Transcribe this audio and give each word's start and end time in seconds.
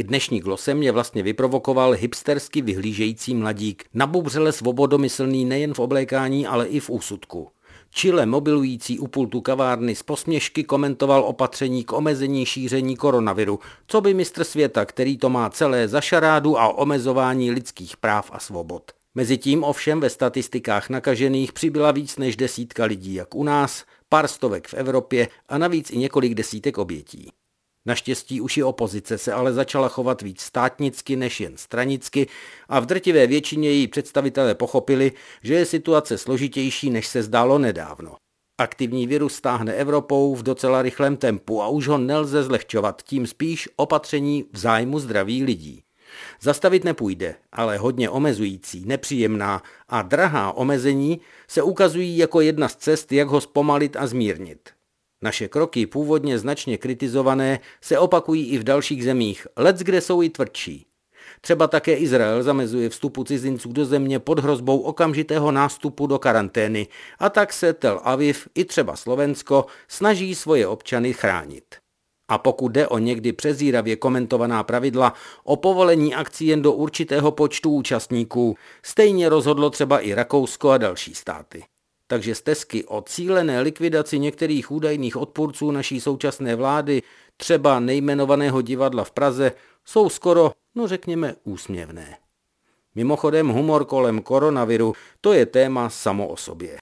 K 0.00 0.02
dnešní 0.02 0.40
glose 0.40 0.74
mě 0.74 0.92
vlastně 0.92 1.22
vyprovokoval 1.22 1.92
hipstersky 1.92 2.62
vyhlížející 2.62 3.34
mladík, 3.34 3.84
nabubřele 3.94 4.52
svobodomyslný 4.52 5.44
nejen 5.44 5.74
v 5.74 5.78
oblékání, 5.78 6.46
ale 6.46 6.66
i 6.66 6.80
v 6.80 6.90
úsudku. 6.90 7.48
Čile 7.90 8.26
mobilující 8.26 8.98
u 8.98 9.06
pultu 9.06 9.40
kavárny 9.40 9.94
z 9.94 10.02
posměšky 10.02 10.64
komentoval 10.64 11.24
opatření 11.24 11.84
k 11.84 11.92
omezení 11.92 12.46
šíření 12.46 12.96
koronaviru, 12.96 13.58
co 13.86 14.00
by 14.00 14.14
mistr 14.14 14.44
světa, 14.44 14.84
který 14.84 15.18
to 15.18 15.30
má 15.30 15.50
celé 15.50 15.88
za 15.88 16.00
šarádu 16.00 16.58
a 16.58 16.68
omezování 16.68 17.50
lidských 17.50 17.96
práv 17.96 18.30
a 18.32 18.38
svobod. 18.38 18.92
Mezitím 19.14 19.64
ovšem 19.64 20.00
ve 20.00 20.10
statistikách 20.10 20.88
nakažených 20.88 21.52
přibyla 21.52 21.92
víc 21.92 22.16
než 22.16 22.36
desítka 22.36 22.84
lidí 22.84 23.14
jak 23.14 23.34
u 23.34 23.44
nás, 23.44 23.84
pár 24.08 24.28
stovek 24.28 24.68
v 24.68 24.74
Evropě 24.74 25.28
a 25.48 25.58
navíc 25.58 25.90
i 25.90 25.98
několik 25.98 26.34
desítek 26.34 26.78
obětí. 26.78 27.32
Naštěstí 27.86 28.40
už 28.40 28.56
i 28.56 28.62
opozice 28.62 29.18
se 29.18 29.32
ale 29.32 29.52
začala 29.52 29.88
chovat 29.88 30.22
víc 30.22 30.40
státnicky 30.40 31.16
než 31.16 31.40
jen 31.40 31.56
stranicky 31.56 32.28
a 32.68 32.80
v 32.80 32.86
drtivé 32.86 33.26
většině 33.26 33.70
její 33.70 33.88
představitelé 33.88 34.54
pochopili, 34.54 35.12
že 35.42 35.54
je 35.54 35.66
situace 35.66 36.18
složitější, 36.18 36.90
než 36.90 37.06
se 37.06 37.22
zdálo 37.22 37.58
nedávno. 37.58 38.16
Aktivní 38.58 39.06
virus 39.06 39.34
stáhne 39.34 39.72
Evropou 39.72 40.34
v 40.34 40.42
docela 40.42 40.82
rychlém 40.82 41.16
tempu 41.16 41.62
a 41.62 41.68
už 41.68 41.88
ho 41.88 41.98
nelze 41.98 42.42
zlehčovat, 42.42 43.02
tím 43.02 43.26
spíš 43.26 43.68
opatření 43.76 44.44
v 44.52 44.58
zájmu 44.58 44.98
zdraví 44.98 45.44
lidí. 45.44 45.82
Zastavit 46.40 46.84
nepůjde, 46.84 47.34
ale 47.52 47.78
hodně 47.78 48.10
omezující, 48.10 48.84
nepříjemná 48.86 49.62
a 49.88 50.02
drahá 50.02 50.52
omezení 50.52 51.20
se 51.48 51.62
ukazují 51.62 52.18
jako 52.18 52.40
jedna 52.40 52.68
z 52.68 52.76
cest, 52.76 53.12
jak 53.12 53.28
ho 53.28 53.40
zpomalit 53.40 53.96
a 53.96 54.06
zmírnit. 54.06 54.79
Naše 55.22 55.48
kroky, 55.48 55.86
původně 55.86 56.38
značně 56.38 56.78
kritizované, 56.78 57.60
se 57.80 57.98
opakují 57.98 58.50
i 58.50 58.58
v 58.58 58.64
dalších 58.64 59.04
zemích, 59.04 59.46
lec 59.56 59.78
kde 59.78 60.00
jsou 60.00 60.22
i 60.22 60.30
tvrdší. 60.30 60.86
Třeba 61.40 61.66
také 61.66 61.94
Izrael 61.94 62.42
zamezuje 62.42 62.88
vstupu 62.88 63.24
cizinců 63.24 63.72
do 63.72 63.84
země 63.84 64.18
pod 64.18 64.38
hrozbou 64.38 64.80
okamžitého 64.80 65.52
nástupu 65.52 66.06
do 66.06 66.18
karantény 66.18 66.86
a 67.18 67.30
tak 67.30 67.52
se 67.52 67.72
Tel 67.72 68.00
Aviv 68.04 68.48
i 68.54 68.64
třeba 68.64 68.96
Slovensko 68.96 69.66
snaží 69.88 70.34
svoje 70.34 70.66
občany 70.66 71.12
chránit. 71.12 71.64
A 72.28 72.38
pokud 72.38 72.68
jde 72.68 72.88
o 72.88 72.98
někdy 72.98 73.32
přezíravě 73.32 73.96
komentovaná 73.96 74.62
pravidla 74.62 75.14
o 75.44 75.56
povolení 75.56 76.14
akcí 76.14 76.46
jen 76.46 76.62
do 76.62 76.72
určitého 76.72 77.32
počtu 77.32 77.70
účastníků, 77.70 78.56
stejně 78.82 79.28
rozhodlo 79.28 79.70
třeba 79.70 80.00
i 80.00 80.14
Rakousko 80.14 80.70
a 80.70 80.78
další 80.78 81.14
státy. 81.14 81.64
Takže 82.10 82.34
stezky 82.34 82.84
o 82.84 83.02
cílené 83.02 83.60
likvidaci 83.60 84.18
některých 84.18 84.70
údajných 84.70 85.16
odpůrců 85.16 85.70
naší 85.70 86.00
současné 86.00 86.56
vlády, 86.56 87.02
třeba 87.36 87.80
nejmenovaného 87.80 88.62
divadla 88.62 89.04
v 89.04 89.10
Praze, 89.10 89.52
jsou 89.84 90.08
skoro, 90.08 90.52
no 90.74 90.88
řekněme, 90.88 91.34
úsměvné. 91.44 92.18
Mimochodem 92.94 93.48
humor 93.48 93.84
kolem 93.84 94.22
koronaviru, 94.22 94.92
to 95.20 95.32
je 95.32 95.46
téma 95.46 95.90
samo 95.90 96.28
o 96.28 96.36
sobě. 96.36 96.76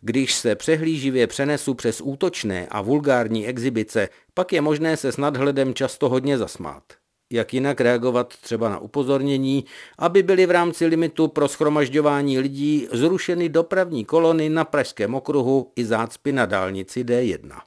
Když 0.00 0.34
se 0.34 0.54
přehlíživě 0.54 1.26
přenesu 1.26 1.74
přes 1.74 2.00
útočné 2.00 2.66
a 2.70 2.80
vulgární 2.80 3.46
exibice, 3.46 4.08
pak 4.34 4.52
je 4.52 4.60
možné 4.60 4.96
se 4.96 5.12
s 5.12 5.16
nadhledem 5.16 5.74
často 5.74 6.08
hodně 6.08 6.38
zasmát. 6.38 6.82
Jak 7.32 7.54
jinak 7.54 7.80
reagovat 7.80 8.34
třeba 8.36 8.68
na 8.68 8.78
upozornění, 8.78 9.64
aby 9.98 10.22
byly 10.22 10.46
v 10.46 10.50
rámci 10.50 10.86
limitu 10.86 11.28
pro 11.28 11.48
schromažďování 11.48 12.38
lidí 12.38 12.88
zrušeny 12.92 13.48
dopravní 13.48 14.04
kolony 14.04 14.48
na 14.48 14.64
Pražském 14.64 15.14
okruhu 15.14 15.72
i 15.76 15.84
zácpy 15.84 16.32
na 16.32 16.46
dálnici 16.46 17.04
D1. 17.04 17.60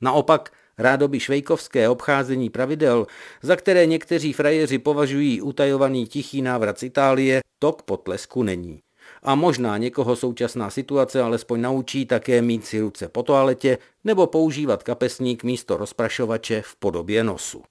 Naopak 0.00 0.52
rádoby 0.78 1.20
švejkovské 1.20 1.88
obcházení 1.88 2.50
pravidel, 2.50 3.06
za 3.42 3.56
které 3.56 3.86
někteří 3.86 4.32
frajeři 4.32 4.78
považují 4.78 5.40
utajovaný 5.40 6.06
tichý 6.06 6.42
návrat 6.42 6.78
z 6.78 6.82
Itálie, 6.82 7.40
tok 7.58 7.82
potlesku 7.82 8.42
není 8.42 8.80
a 9.22 9.34
možná 9.34 9.78
někoho 9.78 10.16
současná 10.16 10.70
situace 10.70 11.22
alespoň 11.22 11.60
naučí 11.60 12.06
také 12.06 12.42
mít 12.42 12.66
si 12.66 12.80
ruce 12.80 13.08
po 13.08 13.22
toaletě 13.22 13.78
nebo 14.04 14.26
používat 14.26 14.82
kapesník 14.82 15.44
místo 15.44 15.76
rozprašovače 15.76 16.62
v 16.62 16.76
podobě 16.76 17.24
nosu. 17.24 17.62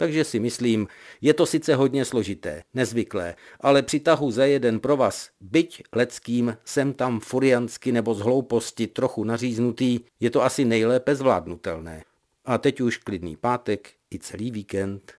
Takže 0.00 0.24
si 0.24 0.40
myslím, 0.40 0.88
je 1.20 1.34
to 1.34 1.46
sice 1.46 1.74
hodně 1.74 2.04
složité, 2.04 2.62
nezvyklé, 2.74 3.34
ale 3.60 3.82
při 3.82 4.00
tahu 4.00 4.30
za 4.30 4.44
jeden 4.44 4.80
pro 4.80 4.96
vás, 4.96 5.30
byť 5.40 5.82
leckým, 5.92 6.56
sem 6.64 6.92
tam 6.92 7.20
furiansky 7.20 7.92
nebo 7.92 8.14
z 8.14 8.20
hlouposti 8.20 8.86
trochu 8.86 9.24
naříznutý, 9.24 10.00
je 10.20 10.30
to 10.30 10.42
asi 10.42 10.64
nejlépe 10.64 11.14
zvládnutelné. 11.14 12.04
A 12.44 12.58
teď 12.58 12.80
už 12.80 12.96
klidný 12.96 13.36
pátek 13.36 13.90
i 14.14 14.18
celý 14.18 14.50
víkend. 14.50 15.12